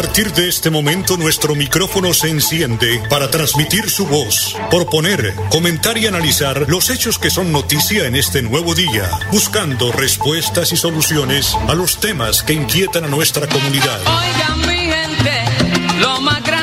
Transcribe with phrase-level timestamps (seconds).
[0.00, 6.06] partir de este momento nuestro micrófono se enciende para transmitir su voz, proponer, comentar y
[6.06, 11.74] analizar los hechos que son noticia en este nuevo día, buscando respuestas y soluciones a
[11.74, 14.00] los temas que inquietan a nuestra comunidad.
[14.06, 16.59] Oigan mi lo más grande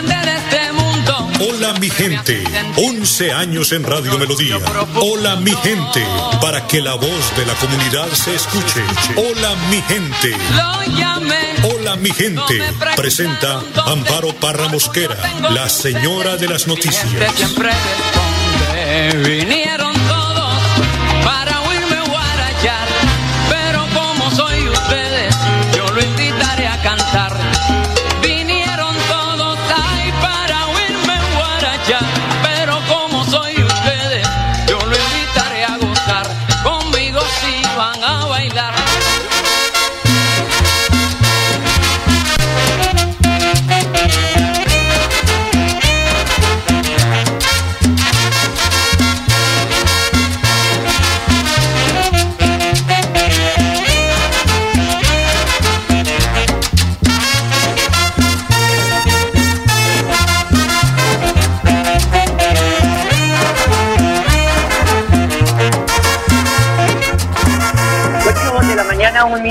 [1.97, 2.43] gente,
[2.77, 4.57] 11 años en Radio Melodía.
[5.01, 6.05] Hola mi gente,
[6.39, 8.83] para que la voz de la comunidad se escuche.
[9.15, 10.35] Hola mi gente.
[11.63, 12.61] Hola mi gente,
[12.95, 15.17] presenta Amparo Parra Mosquera,
[15.49, 17.07] la señora de las noticias.
[19.25, 19.86] Vinieron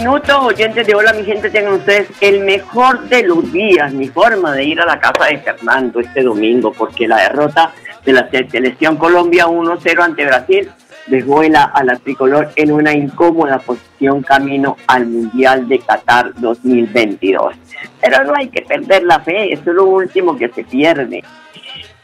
[0.07, 0.47] mañana, un minuto.
[0.47, 3.93] Oyentes de Hola, mi gente, tengan ustedes el mejor de los días.
[3.93, 7.73] Mi forma de ir a la casa de Fernando este domingo, porque la derrota
[8.05, 10.71] de la se- selección Colombia 1-0 ante Brasil
[11.07, 17.55] dejó a la tricolor en una incómoda posición camino al Mundial de Qatar 2022.
[18.01, 21.23] Pero no hay que perder la fe, eso es lo último que se pierde.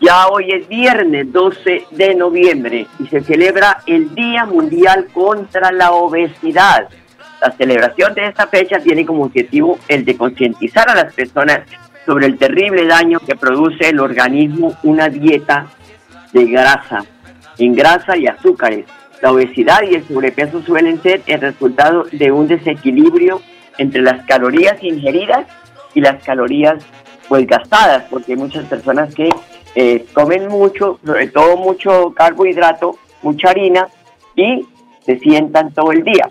[0.00, 5.92] Ya hoy es viernes 12 de noviembre y se celebra el Día Mundial contra la
[5.92, 6.89] Obesidad.
[7.42, 11.62] La celebración de esta fecha tiene como objetivo el de concientizar a las personas
[12.06, 15.67] sobre el terrible daño que produce el organismo una dieta
[16.33, 17.05] de grasa,
[17.58, 18.86] en grasa y azúcares.
[19.22, 23.42] La obesidad y el sobrepeso suelen ser el resultado de un desequilibrio
[23.77, 25.44] entre las calorías ingeridas
[25.94, 26.84] y las calorías
[27.28, 29.28] gastadas, porque hay muchas personas que
[29.74, 33.88] eh, comen mucho, sobre todo mucho carbohidrato, mucha harina
[34.36, 34.64] y
[35.05, 36.28] se sientan todo el día.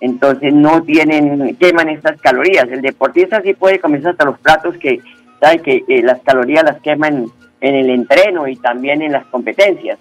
[0.00, 2.68] Entonces no tienen, queman estas calorías.
[2.70, 5.00] El deportista sí puede comer hasta los platos que
[5.40, 7.26] sabe que eh, las calorías las queman
[7.60, 9.98] en el entreno y también en las competencias.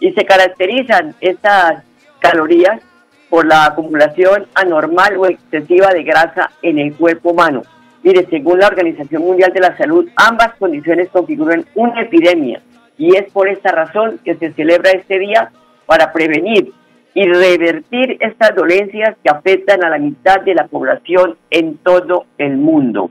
[0.00, 1.82] Y se caracterizan estas
[2.20, 2.80] calorías
[3.30, 7.62] por la acumulación anormal o excesiva de grasa en el cuerpo humano.
[8.02, 12.60] Mire, según la Organización Mundial de la Salud, ambas condiciones configuran una epidemia
[12.96, 15.50] y es por esta razón que se celebra este día
[15.86, 16.72] para prevenir
[17.14, 22.56] y revertir estas dolencias que afectan a la mitad de la población en todo el
[22.56, 23.10] mundo.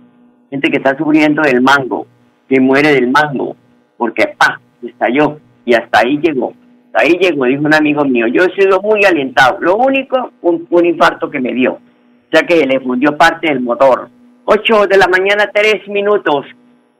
[0.49, 2.07] Gente que está sufriendo del mango,
[2.47, 3.55] que muere del mango,
[3.97, 4.61] porque ¡pa!
[4.81, 6.53] estalló y hasta ahí llegó.
[6.87, 8.27] Hasta ahí llegó, dijo un amigo mío.
[8.27, 9.57] Yo he sido muy alentado.
[9.59, 11.73] Lo único, un, un infarto que me dio.
[11.73, 14.09] O sea que le fundió parte del motor.
[14.45, 16.45] 8 de la mañana, 3 minutos.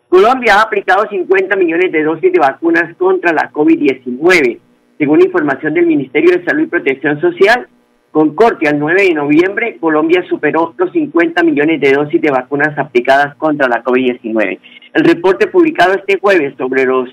[0.09, 4.59] Colombia ha aplicado 50 millones de dosis de vacunas contra la COVID-19.
[4.97, 7.67] Según información del Ministerio de Salud y Protección Social,
[8.11, 12.75] con corte al 9 de noviembre, Colombia superó los 50 millones de dosis de vacunas
[12.79, 14.59] aplicadas contra la COVID-19.
[14.93, 17.09] El reporte publicado este jueves sobre los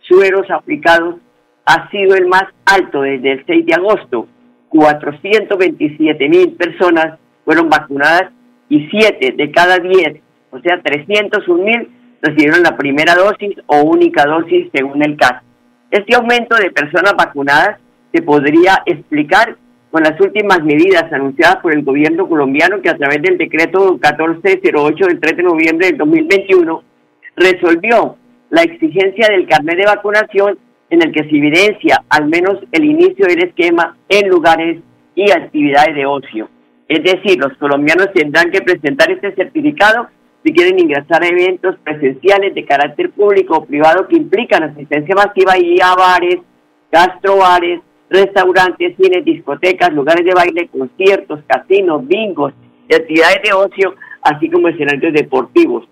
[0.00, 1.16] sueros aplicados
[1.64, 4.26] ha sido el más alto desde el 6 de agosto.
[4.70, 8.32] 427 mil personas fueron vacunadas
[8.68, 11.88] y 7 de cada 10, o sea, 301 mil,
[12.20, 15.47] recibieron la primera dosis o única dosis según el caso.
[15.90, 17.78] Este aumento de personas vacunadas
[18.12, 19.56] se podría explicar
[19.90, 25.06] con las últimas medidas anunciadas por el gobierno colombiano que a través del decreto 1408
[25.06, 26.82] del 3 de noviembre del 2021
[27.36, 28.16] resolvió
[28.50, 30.58] la exigencia del carnet de vacunación
[30.90, 34.80] en el que se evidencia al menos el inicio del esquema en lugares
[35.14, 36.50] y actividades de ocio.
[36.88, 40.08] Es decir, los colombianos tendrán que presentar este certificado
[40.44, 45.58] si quieren ingresar a eventos presenciales de carácter público o privado que implican asistencia masiva
[45.58, 46.38] y a bares,
[46.90, 52.52] gastrobares, restaurantes, cines, discotecas, lugares de baile, conciertos, casinos, bingos
[52.88, 55.86] y actividades de ocio, así como escenarios deportivos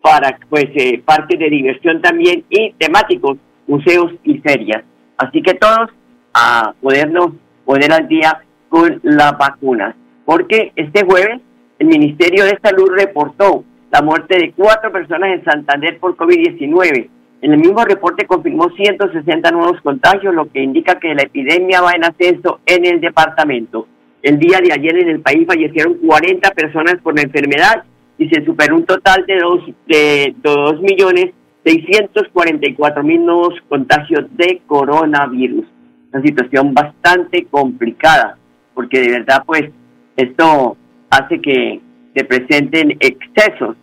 [0.00, 3.36] para pues eh, parques de diversión también y temáticos,
[3.66, 4.82] museos y ferias.
[5.18, 5.90] Así que todos
[6.32, 7.32] a podernos
[7.64, 9.94] poner al día con las vacunas,
[10.24, 11.40] porque este jueves
[11.78, 17.08] el Ministerio de Salud reportó la muerte de cuatro personas en Santander por COVID-19.
[17.42, 21.92] En el mismo reporte confirmó 160 nuevos contagios, lo que indica que la epidemia va
[21.92, 23.88] en ascenso en el departamento.
[24.22, 27.84] El día de ayer en el país fallecieron 40 personas por la enfermedad
[28.18, 31.30] y se superó un total de dos, de dos millones
[31.64, 35.64] 644 mil nuevos contagios de coronavirus.
[36.12, 38.36] Una situación bastante complicada,
[38.74, 39.70] porque de verdad, pues,
[40.16, 40.76] esto
[41.10, 41.80] hace que
[42.14, 43.76] se presenten excesos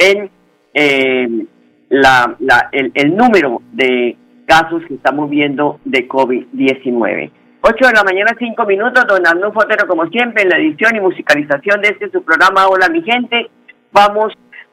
[0.00, 0.30] en
[0.72, 1.46] eh,
[1.90, 4.16] la, la, el, número de
[4.46, 7.30] casos que estamos viendo de COVID-19.
[7.62, 11.00] 8 de la mañana, 5 minutos, don Arnulfo Fotero, como siempre, en la edición y
[11.00, 13.50] musicalización de este su programa Hola mi gente.
[13.92, 14.32] Vamos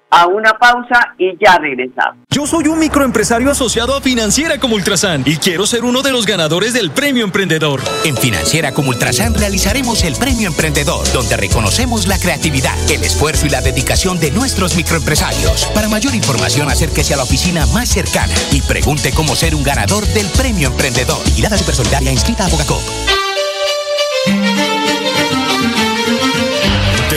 [0.09, 2.25] a una pausa y ya regresamos.
[2.29, 6.25] Yo soy un microempresario asociado a Financiera como Ultrasan y quiero ser uno de los
[6.25, 7.81] ganadores del Premio Emprendedor.
[8.05, 13.49] En Financiera como Ultrasan realizaremos el Premio Emprendedor, donde reconocemos la creatividad, el esfuerzo y
[13.49, 15.65] la dedicación de nuestros microempresarios.
[15.73, 20.05] Para mayor información, acérquese a la oficina más cercana y pregunte cómo ser un ganador
[20.07, 21.23] del Premio Emprendedor.
[21.25, 22.81] Vigilada Super Solidaria inscrita a Bogacop.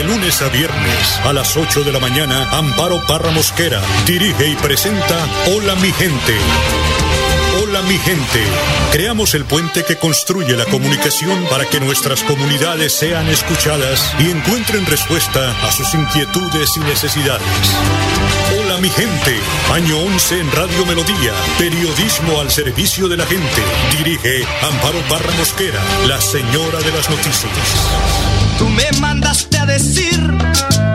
[0.00, 4.56] De lunes a viernes a las 8 de la mañana, Amparo Parra Mosquera dirige y
[4.56, 6.38] presenta Hola mi gente.
[7.60, 8.40] Hola mi gente.
[8.92, 14.86] Creamos el puente que construye la comunicación para que nuestras comunidades sean escuchadas y encuentren
[14.86, 17.46] respuesta a sus inquietudes y necesidades.
[18.58, 19.38] Hola mi gente.
[19.70, 21.34] Año 11 en Radio Melodía.
[21.58, 23.62] Periodismo al servicio de la gente.
[23.98, 28.39] Dirige Amparo Parra Mosquera, la señora de las noticias.
[28.60, 30.20] Tú me mandaste a decir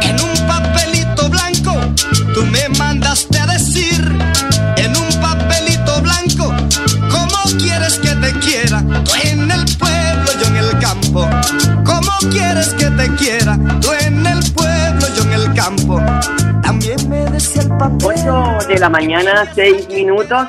[0.03, 1.73] en un papelito blanco,
[2.35, 4.03] tú me mandaste a decir
[4.77, 6.53] en un papelito blanco,
[7.09, 8.83] ¿cómo quieres que te quiera?
[9.03, 11.27] Tú en el pueblo, yo en el campo.
[11.83, 13.57] ¿Cómo quieres que te quiera?
[13.81, 15.99] Tú en el pueblo, yo en el campo.
[16.61, 18.29] También me decía el papel.
[18.29, 20.47] 8 de la mañana, 6 minutos.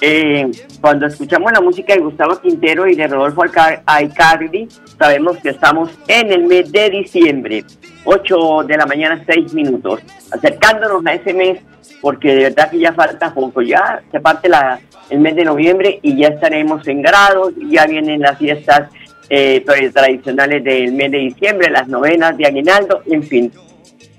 [0.00, 0.48] Eh,
[0.82, 3.44] cuando escuchamos la música de Gustavo Quintero y de Rodolfo
[3.86, 4.66] Aicardi,
[4.98, 7.64] sabemos que estamos en el mes de diciembre.
[8.04, 10.00] 8 de la mañana, 6 minutos.
[10.32, 11.60] Acercándonos a ese mes,
[12.00, 13.62] porque de verdad que ya falta poco.
[13.62, 14.50] Ya se parte
[15.08, 17.52] el mes de noviembre y ya estaremos en grados.
[17.70, 18.90] Ya vienen las fiestas
[19.30, 23.52] eh, tra- tradicionales del mes de diciembre, las novenas de Aguinaldo, en fin.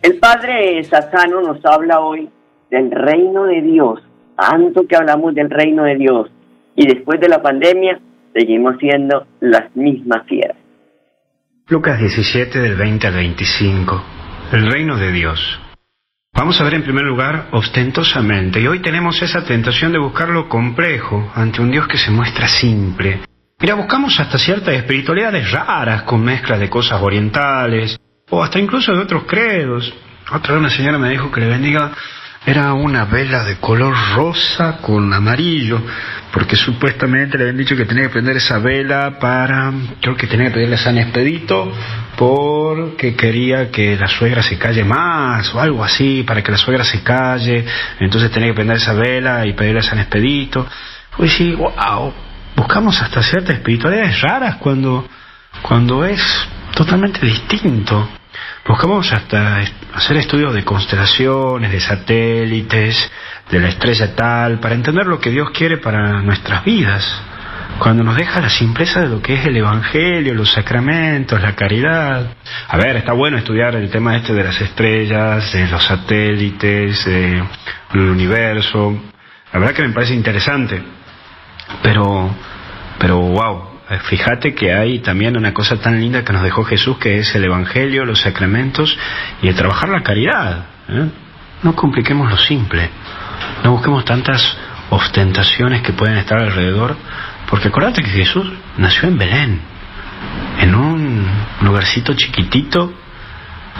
[0.01, 2.29] El padre Sassano nos habla hoy
[2.71, 4.01] del reino de Dios,
[4.37, 6.29] tanto que hablamos del reino de Dios,
[6.75, 7.99] y después de la pandemia
[8.33, 10.57] seguimos siendo las mismas fieras.
[11.67, 14.03] Lucas 17 del 20 al 25.
[14.51, 15.59] El reino de Dios.
[16.35, 20.49] Vamos a ver en primer lugar ostentosamente, y hoy tenemos esa tentación de buscar lo
[20.49, 23.21] complejo ante un Dios que se muestra simple.
[23.59, 27.99] Mira, buscamos hasta ciertas espiritualidades raras con mezclas de cosas orientales
[28.29, 29.93] o hasta incluso de otros credos.
[30.33, 31.91] Otra vez una señora me dijo que le bendiga
[32.45, 35.81] era una vela de color rosa con amarillo,
[36.31, 40.47] porque supuestamente le habían dicho que tenía que prender esa vela para, creo que tenía
[40.47, 41.71] que pedirle a San Expedito,
[42.17, 46.83] porque quería que la suegra se calle más, o algo así, para que la suegra
[46.83, 47.65] se calle,
[47.99, 50.67] entonces tenía que prender esa vela y pedirle a San Expedito.
[51.15, 52.13] Pues sí, wow,
[52.57, 55.07] buscamos hasta ciertas espiritualidades raras cuando,
[55.61, 56.21] cuando es
[56.75, 58.09] totalmente distinto.
[58.65, 63.11] Buscamos hasta est- hacer estudios de constelaciones, de satélites,
[63.51, 67.21] de la estrella tal, para entender lo que Dios quiere para nuestras vidas.
[67.79, 72.35] Cuando nos deja la simpleza de lo que es el Evangelio, los sacramentos, la caridad.
[72.69, 77.43] A ver, está bueno estudiar el tema este de las estrellas, de los satélites, de-
[77.91, 78.97] del universo.
[79.51, 80.81] La verdad que me parece interesante.
[81.81, 82.29] Pero,
[82.99, 83.72] pero wow,
[84.03, 87.43] fíjate que hay también una cosa tan linda que nos dejó Jesús, que es el
[87.43, 88.97] Evangelio, los sacramentos
[89.41, 90.65] y el trabajar la caridad.
[90.89, 91.09] ¿eh?
[91.63, 92.89] No compliquemos lo simple,
[93.63, 94.57] no busquemos tantas
[94.89, 96.95] ostentaciones que pueden estar alrededor,
[97.49, 99.61] porque acordate que Jesús nació en Belén,
[100.59, 101.27] en un
[101.61, 102.93] lugarcito chiquitito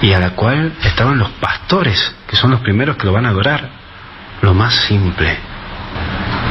[0.01, 3.29] y a la cual estaban los pastores, que son los primeros que lo van a
[3.29, 3.69] adorar,
[4.41, 5.37] lo más simple.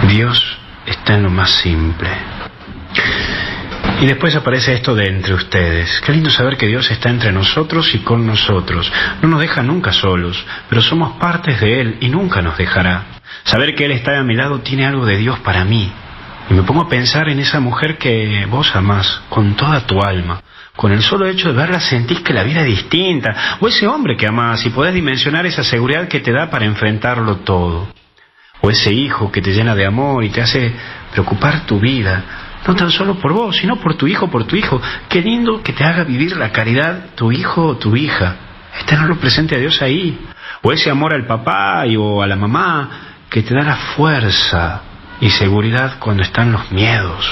[0.09, 2.09] Dios está en lo más simple.
[4.01, 6.01] Y después aparece esto de entre ustedes.
[6.01, 8.93] Qué lindo saber que Dios está entre nosotros y con nosotros.
[9.23, 13.05] No nos deja nunca solos, pero somos partes de Él y nunca nos dejará.
[13.45, 15.93] Saber que Él está a mi lado tiene algo de Dios para mí.
[16.51, 20.43] Y me pongo a pensar en esa mujer que vos amás con toda tu alma.
[20.75, 23.57] Con el solo hecho de verla sentís que la vida es distinta.
[23.61, 27.37] O ese hombre que amás y podés dimensionar esa seguridad que te da para enfrentarlo
[27.39, 27.89] todo
[28.63, 30.73] o ese hijo que te llena de amor y te hace
[31.11, 34.81] preocupar tu vida, no tan solo por vos, sino por tu hijo, por tu hijo.
[35.09, 38.37] Qué lindo que te haga vivir la caridad tu hijo o tu hija.
[38.79, 40.19] Es tenerlo presente a Dios ahí.
[40.63, 42.91] O ese amor al papá y, o a la mamá
[43.29, 44.83] que te da la fuerza
[45.21, 47.31] y seguridad cuando están los miedos.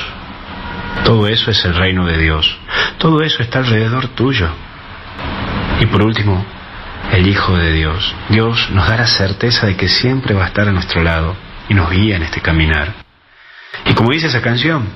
[1.05, 2.59] Todo eso es el reino de Dios.
[2.99, 4.49] Todo eso está alrededor tuyo.
[5.81, 6.45] Y por último,
[7.13, 8.15] el Hijo de Dios.
[8.29, 11.37] Dios nos da la certeza de que siempre va a estar a nuestro lado
[11.69, 12.95] y nos guía en este caminar.
[13.87, 14.89] Y como dice esa canción,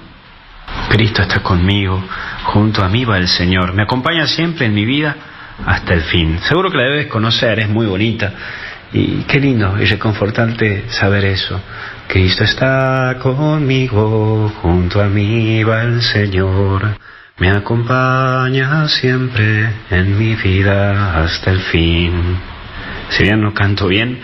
[0.89, 2.03] Cristo está conmigo,
[2.45, 5.17] junto a mí va el Señor, me acompaña siempre en mi vida
[5.67, 6.39] hasta el fin.
[6.43, 8.33] Seguro que la debes conocer, es muy bonita.
[8.93, 11.61] Y qué lindo y reconfortante saber eso.
[12.07, 16.97] Cristo está conmigo, junto a mí va el Señor,
[17.39, 22.39] me acompaña siempre en mi vida hasta el fin.
[23.09, 24.21] Si bien no canto bien,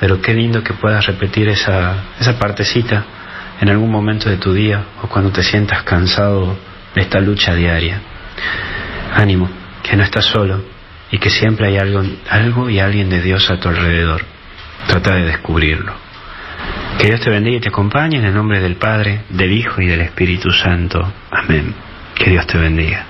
[0.00, 3.04] pero qué lindo que puedas repetir esa, esa partecita
[3.60, 6.56] en algún momento de tu día o cuando te sientas cansado
[6.94, 8.00] de esta lucha diaria.
[9.14, 9.48] Ánimo,
[9.82, 10.62] que no estás solo
[11.10, 14.22] y que siempre hay algo, y alguien de Dios a tu alrededor.
[14.88, 15.92] Trata de descubrirlo.
[16.98, 19.86] Que Dios te bendiga y te acompañe en el nombre del Padre, del Hijo y
[19.86, 21.12] del Espíritu Santo.
[21.30, 21.74] Amén.
[22.16, 23.04] Que Dios te bendiga.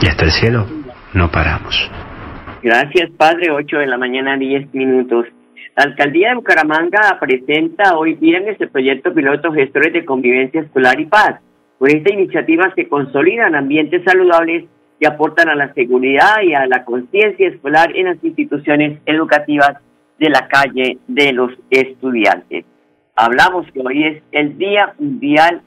[0.00, 0.66] Y hasta el cielo
[1.12, 1.90] no paramos.
[2.62, 3.50] Gracias, Padre.
[3.50, 5.26] 8 de la mañana, 10 minutos.
[5.78, 11.06] La alcaldía de Bucaramanga presenta hoy viernes el proyecto piloto Gestores de Convivencia Escolar y
[11.06, 11.40] Paz.
[11.78, 14.64] Por esta iniciativa se consolidan ambientes saludables
[14.98, 19.76] y aportan a la seguridad y a la conciencia escolar en las instituciones educativas
[20.18, 22.64] de la calle de los estudiantes.
[23.14, 25.62] Hablamos que hoy es el Día Mundial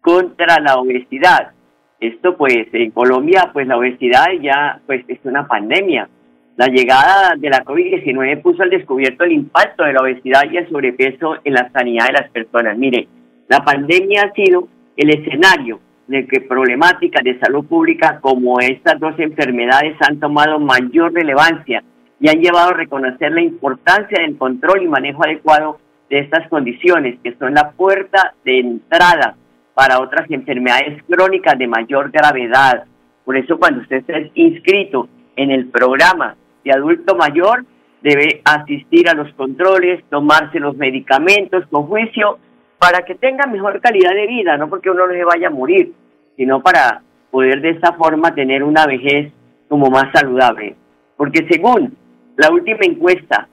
[0.00, 1.52] contra la Obesidad.
[2.00, 6.08] Esto pues en Colombia pues la obesidad ya pues es una pandemia
[6.58, 10.68] la llegada de la COVID-19 puso al descubierto el impacto de la obesidad y el
[10.68, 12.76] sobrepeso en la sanidad de las personas.
[12.76, 13.06] Mire,
[13.46, 18.98] la pandemia ha sido el escenario en el que problemáticas de salud pública como estas
[18.98, 21.84] dos enfermedades han tomado mayor relevancia
[22.18, 25.78] y han llevado a reconocer la importancia del control y manejo adecuado
[26.10, 29.36] de estas condiciones, que son la puerta de entrada
[29.74, 32.82] para otras enfermedades crónicas de mayor gravedad.
[33.24, 36.34] Por eso cuando usted esté inscrito en el programa
[36.72, 37.64] adulto mayor
[38.02, 42.38] debe asistir a los controles, tomarse los medicamentos con juicio
[42.78, 45.92] para que tenga mejor calidad de vida, no porque uno no se vaya a morir,
[46.36, 49.32] sino para poder de esta forma tener una vejez
[49.68, 50.76] como más saludable.
[51.16, 51.96] Porque según
[52.36, 53.48] la última encuesta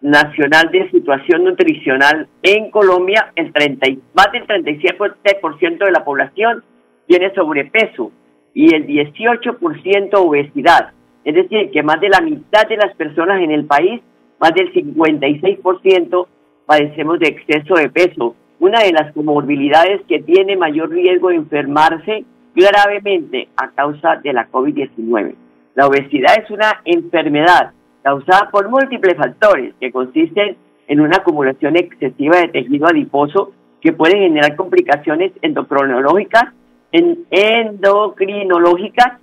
[0.00, 6.62] nacional de situación nutricional en Colombia, el 30, más del 37% de la población
[7.06, 8.12] tiene sobrepeso
[8.54, 10.92] y el 18% obesidad.
[11.24, 14.00] Es decir, que más de la mitad de las personas en el país,
[14.40, 16.26] más del 56%,
[16.66, 22.24] padecemos de exceso de peso, una de las comorbilidades que tiene mayor riesgo de enfermarse
[22.54, 25.34] gravemente a causa de la COVID-19.
[25.74, 27.72] La obesidad es una enfermedad
[28.02, 30.56] causada por múltiples factores que consisten
[30.88, 36.52] en una acumulación excesiva de tejido adiposo que puede generar complicaciones endocrinológicas,
[36.90, 39.20] endocrinológicas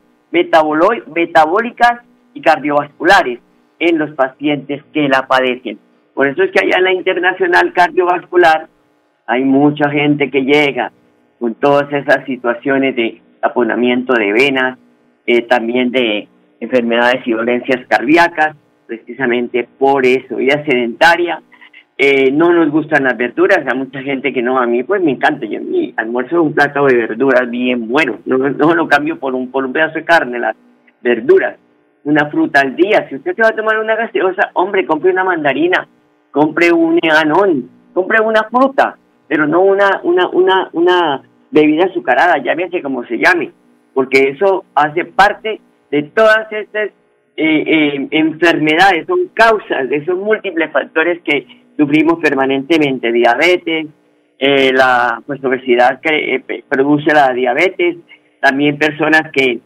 [1.14, 2.02] metabólicas
[2.34, 3.40] y cardiovasculares
[3.80, 5.80] en los pacientes que la padecen.
[6.14, 8.68] Por eso es que allá en la Internacional Cardiovascular
[9.28, 10.92] hay mucha gente que llega
[11.40, 14.78] con todas esas situaciones de aponamiento de venas,
[15.26, 16.28] eh, también de
[16.60, 18.56] enfermedades y dolencias cardíacas,
[18.88, 20.38] precisamente por eso.
[20.38, 21.42] Vida sedentaria,
[21.98, 25.12] eh, no nos gustan las verduras, hay mucha gente que no, a mí pues me
[25.12, 29.18] encanta, yo mi almuerzo es un plato de verduras bien bueno, no, no lo cambio
[29.18, 30.56] por un, por un pedazo de carne, las
[31.02, 31.58] verduras,
[32.04, 35.24] una fruta al día, si usted se va a tomar una gaseosa, hombre, compre una
[35.24, 35.88] mandarina,
[36.32, 38.98] compre un anón, compre una fruta,
[39.28, 43.54] pero no una, una, una, una bebida azucarada, llámese como se llame,
[43.94, 45.62] porque eso hace parte
[45.92, 46.90] de todas estas
[47.38, 53.88] eh, eh, enfermedades, son causas de esos múltiples factores que sufrimos permanentemente diabetes,
[54.38, 57.98] eh, la pues, obesidad que eh, produce la diabetes,
[58.42, 59.60] también personas que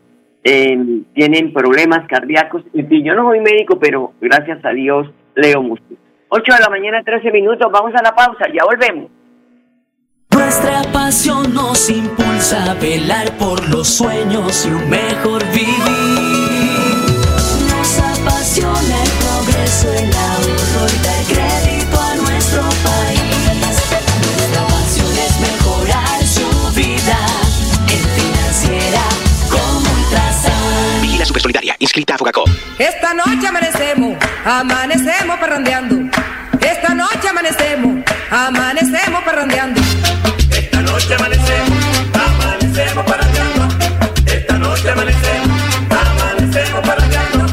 [0.43, 0.77] eh,
[1.13, 2.63] tienen problemas cardíacos.
[2.73, 5.83] En fin, yo no soy médico, pero gracias a Dios leo mucho.
[6.29, 9.09] 8 de la mañana, 13 minutos, vamos a la pausa, ya volvemos.
[10.31, 16.38] Nuestra pasión nos impulsa a velar por los sueños y un mejor vivir.
[31.49, 32.47] Supersolidaria, inscrita a Fogacop.
[32.77, 35.95] Esta noche amanecemos, amanecemos parrandeando.
[36.61, 39.81] Esta noche amanecemos, amanecemos parrandeando.
[40.51, 41.77] Esta noche amanecemos,
[42.13, 43.67] amanecemos parrandeando.
[44.27, 47.45] Esta noche amanecemos, amanecemos parrandeando.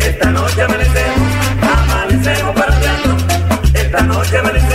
[0.00, 1.28] Esta noche amanecemos,
[1.62, 3.16] amanecemos parrandeando.
[3.74, 4.74] Esta noche amanecemos,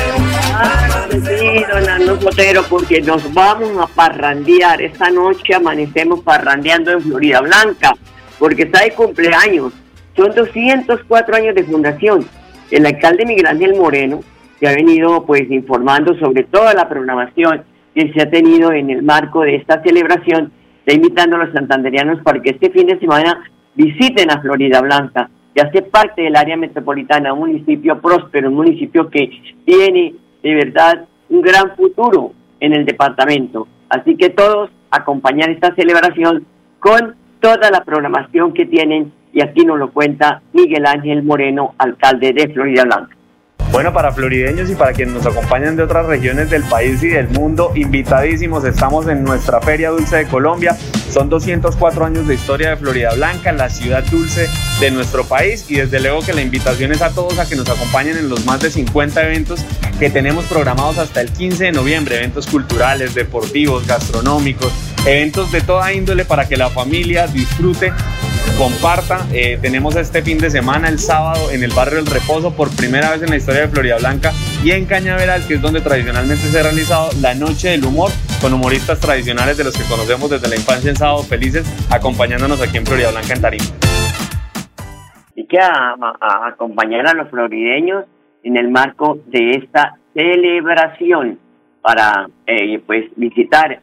[1.40, 4.82] Sí, don Arnulfo Otero, porque nos vamos a parrandear.
[4.82, 7.94] Esta noche amanecemos parrandeando en Florida Blanca,
[8.39, 9.74] porque está de cumpleaños
[10.15, 12.25] Son 204 años de fundación.
[12.72, 14.22] El alcalde Miguel Ángel Moreno,
[14.60, 19.03] que ha venido pues informando sobre toda la programación que se ha tenido en el
[19.03, 23.43] marco de esta celebración, está invitando a los santanderianos para que este fin de semana
[23.75, 29.10] visiten a Florida Blanca, que hace parte del área metropolitana, un municipio próspero, un municipio
[29.10, 29.29] que
[29.65, 33.67] tiene de verdad un gran futuro en el departamento.
[33.89, 36.46] Así que todos acompañar esta celebración
[36.79, 42.34] con toda la programación que tienen y aquí nos lo cuenta Miguel Ángel Moreno, alcalde
[42.34, 43.15] de Florida Blanca.
[43.72, 47.29] Bueno, para florideños y para quienes nos acompañan de otras regiones del país y del
[47.29, 50.75] mundo, invitadísimos, estamos en nuestra Feria Dulce de Colombia.
[51.12, 54.48] Son 204 años de historia de Florida Blanca, la ciudad dulce
[54.79, 57.69] de nuestro país y desde luego que la invitación es a todos a que nos
[57.69, 59.63] acompañen en los más de 50 eventos
[60.00, 64.74] que tenemos programados hasta el 15 de noviembre, eventos culturales, deportivos, gastronómicos,
[65.06, 67.91] eventos de toda índole para que la familia disfrute
[68.58, 69.25] comparta.
[69.32, 73.12] Eh, tenemos este fin de semana, el sábado, en el barrio El Reposo, por primera
[73.12, 74.32] vez en la historia de Florida Blanca
[74.63, 78.53] y en Cañaveral, que es donde tradicionalmente se ha realizado la Noche del Humor, con
[78.53, 82.86] humoristas tradicionales de los que conocemos desde la infancia en Sábado Felices, acompañándonos aquí en
[82.86, 83.65] Florida Blanca en Tarima.
[85.36, 85.96] Y que a,
[86.48, 88.06] acompañar a los florideños
[88.44, 91.39] en el marco de esta celebración
[91.82, 93.79] para eh, pues visitar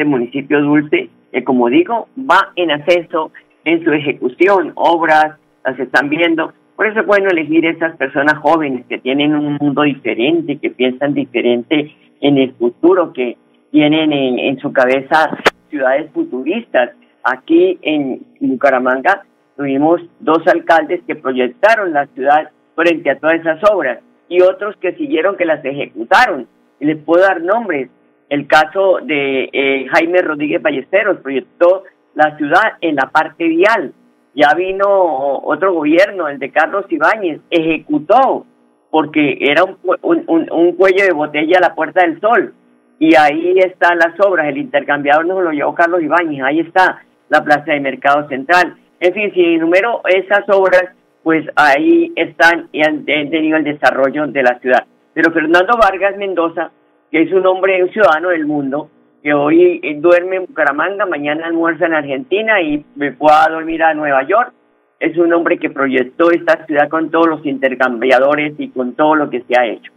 [0.00, 3.32] este municipio dulce que como digo va en ascenso
[3.66, 6.54] en su ejecución, obras las están viendo.
[6.74, 11.12] Por eso es bueno elegir esas personas jóvenes que tienen un mundo diferente, que piensan
[11.12, 13.36] diferente en el futuro, que
[13.70, 15.36] tienen en, su cabeza
[15.68, 16.92] ciudades futuristas.
[17.22, 19.24] Aquí en Bucaramanga
[19.58, 23.98] tuvimos dos alcaldes que proyectaron la ciudad frente a todas esas obras
[24.30, 26.48] y otros que siguieron que las ejecutaron.
[26.80, 27.90] Y les puedo dar nombres.
[28.30, 31.82] El caso de eh, Jaime Rodríguez Ballesteros proyectó
[32.14, 33.92] la ciudad en la parte vial.
[34.34, 38.46] Ya vino otro gobierno, el de Carlos Ibáñez, ejecutó
[38.90, 42.54] porque era un, un, un, cuello de botella a la Puerta del Sol.
[43.00, 47.42] Y ahí están las obras, el intercambiador nos lo llevó Carlos Ibáñez, ahí está la
[47.42, 48.76] Plaza de Mercado Central.
[49.00, 50.84] En fin, si enumero esas obras,
[51.22, 54.84] pues ahí están y han, han tenido el desarrollo de la ciudad.
[55.14, 56.70] Pero Fernando Vargas Mendoza,
[57.10, 58.88] que es un hombre, un ciudadano del mundo,
[59.22, 63.94] que hoy duerme en Bucaramanga, mañana almuerza en Argentina y me fue a dormir a
[63.94, 64.52] Nueva York.
[64.98, 69.30] Es un hombre que proyectó esta ciudad con todos los intercambiadores y con todo lo
[69.30, 69.92] que se ha hecho.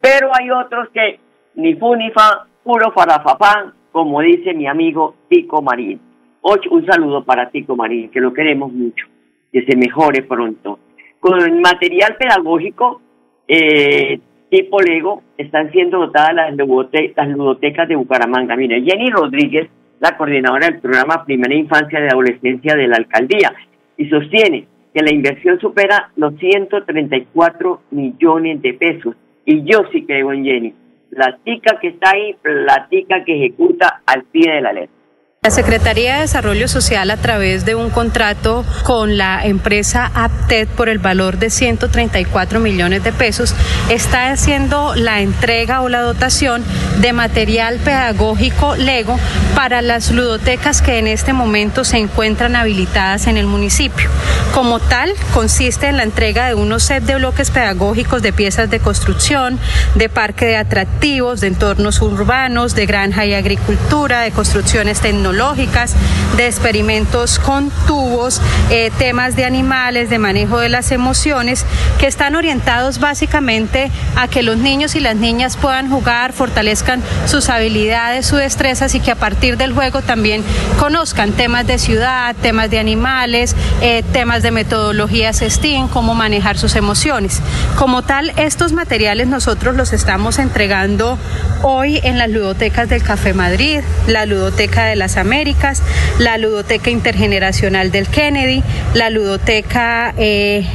[0.00, 1.20] Pero hay otros que
[1.54, 6.00] ni fu ni fa, puro farafafán, como dice mi amigo Tico Marín.
[6.40, 9.06] Hoy un saludo para Tico Marín, que lo queremos mucho,
[9.52, 10.78] que se mejore pronto.
[11.20, 13.02] Con material pedagógico,
[13.48, 18.56] eh, tipo Lego están siendo dotadas las, las ludotecas de Bucaramanga.
[18.56, 19.68] Mire, Jenny Rodríguez,
[20.00, 23.52] la coordinadora del programa Primera Infancia de Adolescencia de la Alcaldía,
[23.96, 29.14] y sostiene que la inversión supera los 134 millones de pesos.
[29.44, 30.74] Y yo sí creo en Jenny.
[31.10, 34.97] La tica que está ahí, la tica que ejecuta al pie de la letra.
[35.40, 40.88] La Secretaría de Desarrollo Social, a través de un contrato con la empresa Apted por
[40.88, 43.54] el valor de 134 millones de pesos,
[43.88, 46.64] está haciendo la entrega o la dotación
[47.00, 49.16] de material pedagógico Lego
[49.54, 54.10] para las ludotecas que en este momento se encuentran habilitadas en el municipio.
[54.52, 58.80] Como tal, consiste en la entrega de unos set de bloques pedagógicos de piezas de
[58.80, 59.60] construcción,
[59.94, 66.46] de parque de atractivos, de entornos urbanos, de granja y agricultura, de construcciones tecnológicas de
[66.46, 71.64] experimentos con tubos, eh, temas de animales, de manejo de las emociones,
[72.00, 77.50] que están orientados básicamente a que los niños y las niñas puedan jugar, fortalezcan sus
[77.50, 80.42] habilidades, sus destrezas y que a partir del juego también
[80.80, 86.74] conozcan temas de ciudad, temas de animales, eh, temas de metodologías STEAM, cómo manejar sus
[86.74, 87.40] emociones.
[87.76, 91.16] Como tal, estos materiales nosotros los estamos entregando
[91.62, 95.82] hoy en las ludotecas del Café Madrid, la ludoteca de las Américas,
[96.18, 98.62] la ludoteca intergeneracional del Kennedy,
[98.94, 100.14] la ludoteca...
[100.16, 100.66] Eh,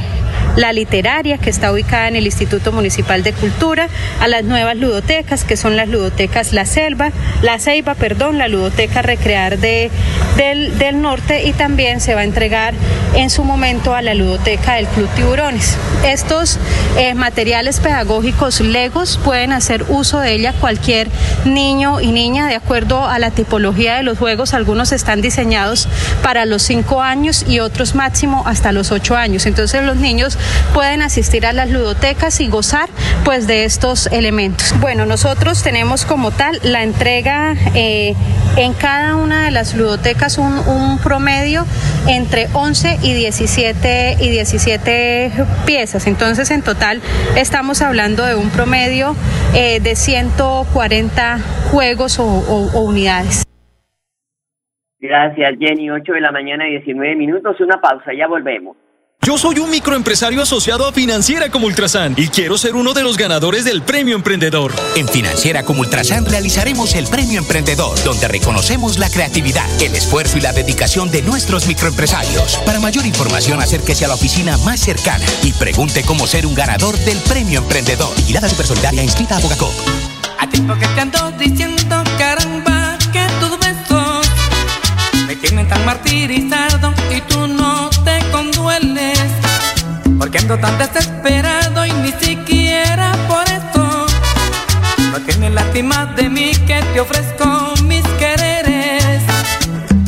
[0.56, 3.88] la literaria que está ubicada en el Instituto Municipal de Cultura,
[4.20, 7.10] a las nuevas ludotecas que son las ludotecas La Selva,
[7.42, 9.90] La Ceiba, perdón, la ludoteca Recrear de,
[10.36, 12.74] del, del Norte y también se va a entregar
[13.14, 15.76] en su momento a la ludoteca del Club Tiburones.
[16.04, 16.58] Estos
[16.98, 21.08] eh, materiales pedagógicos legos pueden hacer uso de ella cualquier
[21.44, 24.54] niño y niña de acuerdo a la tipología de los juegos.
[24.54, 25.88] Algunos están diseñados
[26.22, 29.46] para los 5 años y otros máximo hasta los 8 años.
[29.46, 30.38] Entonces los niños
[30.72, 32.88] pueden asistir a las ludotecas y gozar
[33.24, 34.74] pues de estos elementos.
[34.80, 38.14] Bueno, nosotros tenemos como tal la entrega eh,
[38.56, 41.64] en cada una de las ludotecas un, un, promedio
[42.08, 45.32] entre 11 y 17 y 17
[45.66, 46.06] piezas.
[46.06, 47.00] Entonces en total
[47.36, 49.14] estamos hablando de un promedio
[49.54, 51.38] eh, de 140
[51.70, 53.44] juegos o, o, o unidades.
[54.98, 55.90] Gracias, Jenny.
[55.90, 57.60] 8 de la mañana, 19 minutos.
[57.60, 58.76] Una pausa, ya volvemos.
[59.24, 63.16] Yo soy un microempresario asociado a Financiera como Ultrasan y quiero ser uno de los
[63.16, 64.74] ganadores del Premio Emprendedor.
[64.96, 70.42] En Financiera como Ultrasan realizaremos el Premio Emprendedor, donde reconocemos la creatividad, el esfuerzo y
[70.42, 72.58] la dedicación de nuestros microempresarios.
[72.66, 76.94] Para mayor información, acérquese a la oficina más cercana y pregunte cómo ser un ganador
[76.98, 78.14] del Premio Emprendedor.
[78.16, 79.72] Vigilada Supersolidaria inscrita a Bogacop.
[80.38, 84.26] A tiempo que te ando diciendo, caramba, que tus besos
[85.26, 87.53] me tienen tan martirizado y tú no
[88.64, 89.30] te condueles.
[90.18, 94.06] Porque ando tan desesperado y ni siquiera por esto
[95.12, 99.22] no tienes lástima de mí que te ofrezco mis quereres.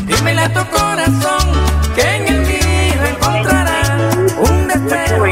[0.06, 1.52] Dímele a tu corazón
[1.94, 3.98] que en el mío encontrará
[4.38, 5.24] un deseo.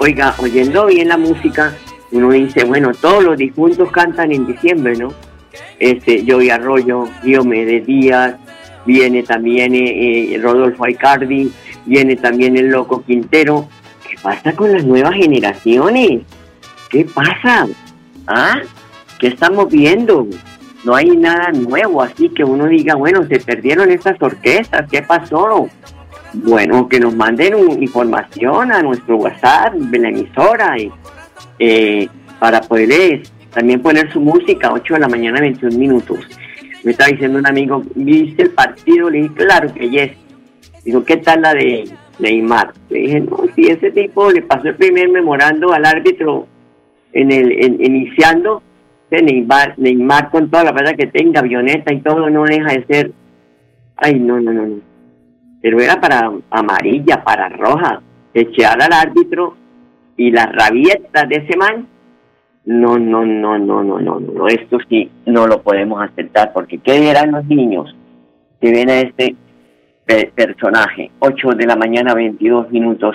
[0.00, 1.74] Oiga, oyendo bien la música,
[2.10, 5.12] uno dice, bueno, todos los difuntos cantan en diciembre, ¿no?
[5.78, 8.34] Este, Joey Arroyo, Diomedes Díaz,
[8.88, 11.52] viene también eh, eh, Rodolfo Aicardi,
[11.88, 13.66] viene también el Loco Quintero.
[14.08, 16.22] ¿Qué pasa con las nuevas generaciones?
[16.90, 17.66] ¿Qué pasa?
[18.26, 18.60] ¿Ah?
[19.18, 20.26] ¿Qué estamos viendo?
[20.84, 25.68] No hay nada nuevo, así que uno diga, bueno, se perdieron estas orquestas, ¿qué pasó?
[26.32, 30.92] Bueno, que nos manden información a nuestro WhatsApp de la emisora y,
[31.58, 36.18] eh, para poderles también poner su música, 8 de la mañana, 21 minutos.
[36.84, 39.10] Me estaba diciendo un amigo, ¿viste el partido?
[39.10, 40.12] Le dije, claro que yes.
[40.88, 41.84] Digo, ¿qué tal la de
[42.18, 42.72] Neymar?
[42.88, 46.46] Le dije, no, si ese tipo le pasó el primer memorando al árbitro
[47.12, 48.62] en el en- iniciando,
[49.10, 52.86] de Neymar, Neymar con toda la plata que tenga, avioneta y todo, no deja de
[52.86, 53.12] ser.
[53.96, 54.76] Ay, no, no, no, no.
[55.60, 58.00] Pero era para amarilla, para roja.
[58.32, 59.56] Echar al árbitro
[60.16, 61.86] y las rabietas de ese man.
[62.64, 64.48] No, no, no, no, no, no, no.
[64.48, 67.94] Esto sí no lo podemos aceptar porque ¿qué dirán los niños
[68.58, 69.36] que ven a este
[70.08, 71.10] pe- personaje?
[71.20, 73.14] 8 de la mañana, 22 minutos.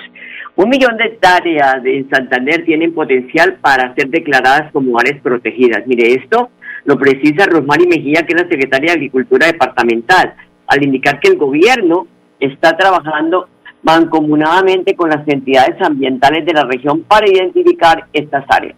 [0.56, 5.84] Un millón de hectáreas de Santander tienen potencial para ser declaradas como áreas protegidas.
[5.86, 6.50] Mire, esto
[6.84, 10.34] lo precisa Rosmary Mejía, que es la secretaria de Agricultura Departamental,
[10.68, 12.06] al indicar que el gobierno
[12.38, 13.48] está trabajando
[13.82, 18.76] mancomunadamente con las entidades ambientales de la región para identificar estas áreas.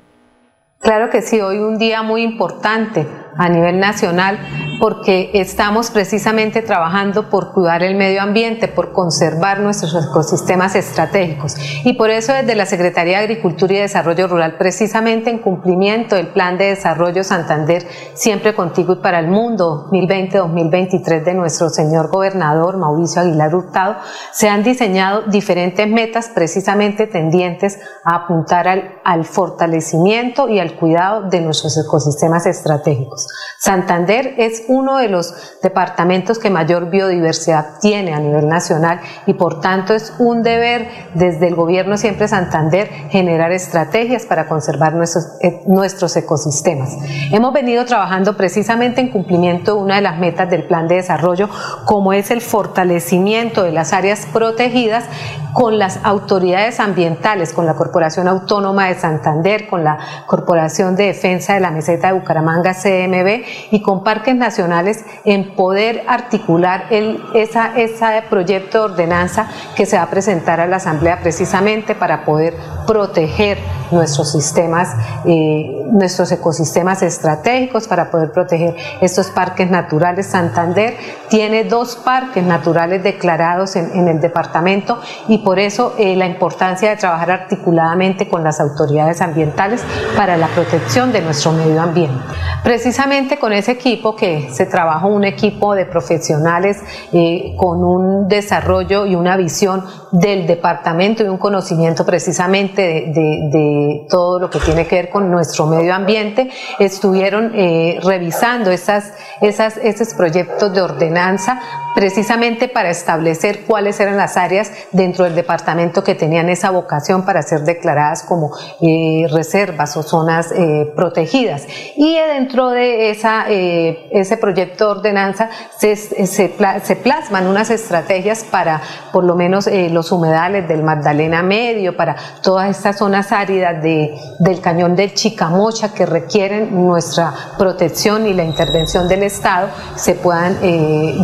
[0.81, 4.39] Claro que sí, hoy un día muy importante a nivel nacional
[4.79, 11.57] porque estamos precisamente trabajando por cuidar el medio ambiente, por conservar nuestros ecosistemas estratégicos.
[11.85, 16.29] Y por eso desde la Secretaría de Agricultura y Desarrollo Rural, precisamente en cumplimiento del
[16.29, 22.77] Plan de Desarrollo Santander, siempre contigo y para el mundo 2020-2023 de nuestro señor gobernador
[22.77, 23.97] Mauricio Aguilar Hurtado,
[24.33, 31.29] se han diseñado diferentes metas precisamente tendientes a apuntar al, al fortalecimiento y al cuidado
[31.29, 33.29] de nuestros ecosistemas estratégicos.
[33.59, 39.61] Santander es uno de los departamentos que mayor biodiversidad tiene a nivel nacional y por
[39.61, 45.63] tanto es un deber desde el gobierno siempre Santander generar estrategias para conservar nuestros, eh,
[45.67, 46.91] nuestros ecosistemas.
[47.33, 51.49] Hemos venido trabajando precisamente en cumplimiento de una de las metas del plan de desarrollo
[51.85, 55.05] como es el fortalecimiento de las áreas protegidas
[55.53, 60.56] con las autoridades ambientales, con la Corporación Autónoma de Santander, con la Corporación
[60.97, 66.87] de Defensa de la Meseta de Bucaramanga, CMB, y con parques nacionales en poder articular
[66.91, 71.95] el, esa, ese proyecto de ordenanza que se va a presentar a la Asamblea precisamente
[71.95, 72.55] para poder
[72.87, 73.59] proteger
[73.91, 74.95] nuestros sistemas,
[75.25, 80.27] eh, nuestros ecosistemas estratégicos, para poder proteger estos parques naturales.
[80.27, 80.95] Santander
[81.29, 86.91] tiene dos parques naturales declarados en, en el departamento y por eso eh, la importancia
[86.91, 89.83] de trabajar articuladamente con las autoridades ambientales
[90.17, 92.19] para la protección de nuestro medio ambiente.
[92.63, 96.79] Precisamente con ese equipo que se trabajó un equipo de profesionales
[97.13, 103.51] eh, con un desarrollo y una visión del departamento y un conocimiento precisamente de, de,
[103.51, 103.76] de
[104.09, 109.77] todo lo que tiene que ver con nuestro medio ambiente, estuvieron eh, revisando esas, esas,
[109.79, 111.61] esos proyectos de ordenanza
[111.95, 117.41] precisamente para establecer cuáles eran las áreas dentro del departamento que tenían esa vocación para
[117.41, 118.51] ser declaradas como
[118.83, 121.67] eh, reservas o zonas eh, protegidas.
[121.97, 129.25] Y dentro de esa, ese proyecto de ordenanza se, se, plasman unas estrategias para por
[129.25, 134.97] lo menos los humedales del Magdalena Medio, para todas estas zonas áridas de, del cañón
[134.97, 140.61] del Chicamocha que requieren nuestra protección y la intervención del Estado, se puedan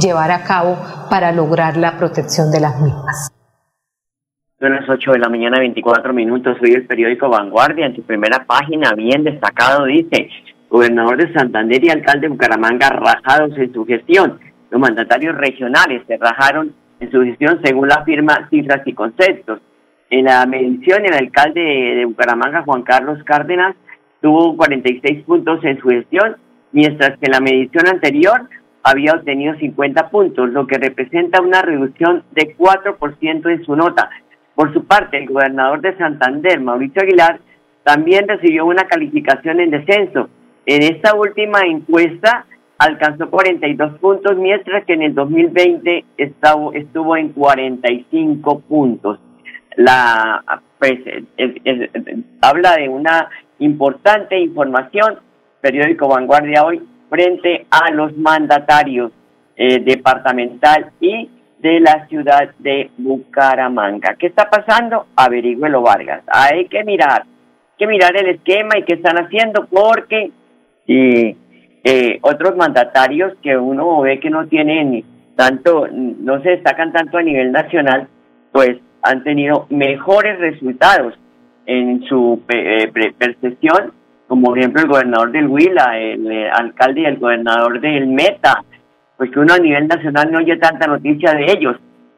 [0.00, 0.76] llevar a cabo
[1.10, 3.32] para lograr la protección de las mismas.
[4.62, 6.56] Son las 8 de la mañana, 24 minutos.
[6.60, 7.86] Soy el periódico Vanguardia.
[7.86, 10.28] En su primera página, bien destacado, dice:
[10.70, 14.38] Gobernador de Santander y alcalde de Bucaramanga rajados en su gestión.
[14.70, 19.60] Los mandatarios regionales se rajaron en su gestión según la firma Cifras y Conceptos.
[20.12, 23.74] En la medición, el alcalde de Bucaramanga, Juan Carlos Cárdenas,
[24.20, 26.36] tuvo 46 puntos en su gestión,
[26.70, 28.42] mientras que en la medición anterior
[28.82, 34.10] había obtenido 50 puntos, lo que representa una reducción de 4% en su nota.
[34.54, 37.40] Por su parte, el gobernador de Santander, Mauricio Aguilar,
[37.82, 40.28] también recibió una calificación en descenso.
[40.66, 42.44] En esta última encuesta
[42.76, 49.18] alcanzó 42 puntos, mientras que en el 2020 estuvo, en 45 puntos.
[49.76, 50.42] La,
[50.78, 51.00] pues,
[52.40, 55.18] habla de una importante información,
[55.60, 59.12] periódico Vanguardia hoy, frente a los mandatarios
[59.56, 64.16] eh, departamental y de la ciudad de Bucaramanga.
[64.18, 65.06] ¿Qué está pasando?
[65.14, 66.22] Averígüelo Vargas.
[66.26, 70.32] Hay que mirar, hay que mirar el esquema y qué están haciendo porque
[70.86, 75.04] eh, otros mandatarios que uno ve que no tienen
[75.36, 78.08] tanto, no se destacan tanto a nivel nacional,
[78.52, 81.14] pues han tenido mejores resultados
[81.66, 83.92] en su eh, percepción
[84.32, 88.64] como por ejemplo el gobernador del Huila, el, eh, alcalde y el gobernador del Meta,
[89.18, 91.76] pues que uno a nivel nacional no oye tanta noticia de ellos,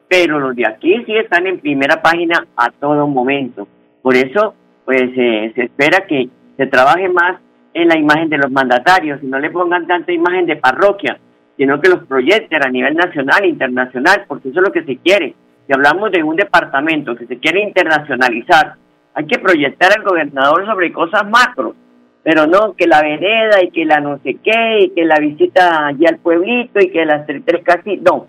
[0.08, 3.66] pero los de aquí sí están en primera página a todo momento.
[4.00, 7.40] Por eso, pues eh, se espera que se trabaje más
[7.72, 11.18] en la imagen de los mandatarios y no le pongan tanta imagen de parroquia,
[11.56, 14.98] sino que los proyecten a nivel nacional e internacional, porque eso es lo que se
[14.98, 15.34] quiere.
[15.66, 18.74] Si hablamos de un departamento que se quiere internacionalizar,
[19.14, 21.74] hay que proyectar al gobernador sobre cosas macro,
[22.22, 25.86] pero no que la vereda y que la no sé qué y que la visita
[25.86, 28.26] allí al pueblito y que las tres, tres casi, no,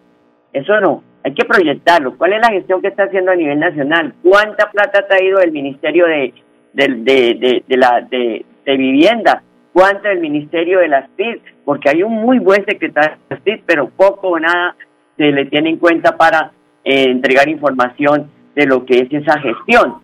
[0.54, 2.18] eso no, hay que proyectarlo.
[2.18, 4.14] ¿Cuál es la gestión que está haciendo a nivel nacional?
[4.22, 6.34] ¿Cuánta plata ha traído el Ministerio de,
[6.74, 9.42] de, de, de, la, de, Vivienda?
[9.74, 11.42] ¿Cuánto el Ministerio de las TIC?
[11.66, 14.76] Porque hay un muy buen secretario de las TIC, pero poco o nada
[15.18, 16.52] se le tiene en cuenta para
[16.86, 19.96] eh, entregar información de lo que es esa gestión.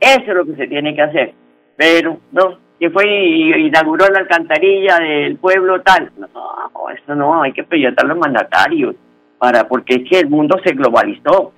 [0.00, 1.34] Eso es lo que se tiene que hacer.
[1.76, 6.10] Pero no, que fue y inauguró la alcantarilla del pueblo tal.
[6.16, 6.28] No,
[6.90, 8.96] eso no, hay que proyectar los mandatarios,
[9.38, 11.52] para, porque es que el mundo se globalizó.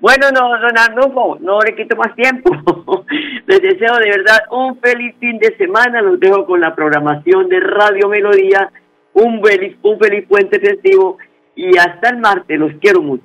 [0.00, 2.50] Bueno, no, don Arnulfo, no le quito más tiempo.
[3.46, 6.02] Les deseo de verdad un feliz fin de semana.
[6.02, 8.68] Los dejo con la programación de Radio Melodía.
[9.12, 11.18] Un feliz, un feliz puente festivo.
[11.54, 12.58] Y hasta el martes.
[12.58, 13.24] Los quiero mucho.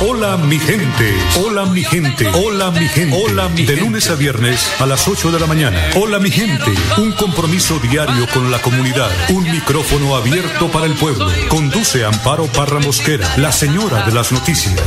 [0.00, 1.14] Hola mi gente,
[1.44, 5.30] hola mi gente, hola mi gente, hola mi De lunes a viernes a las 8
[5.30, 5.78] de la mañana.
[5.94, 11.26] Hola mi gente, un compromiso diario con la comunidad, un micrófono abierto para el pueblo.
[11.48, 14.80] Conduce Amparo Parra Mosquera, la señora de las noticias.